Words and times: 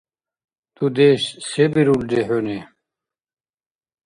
Дудеш, 0.75 1.21
се 1.49 1.65
бирулри 1.73 2.21
хӏуни? 2.27 2.59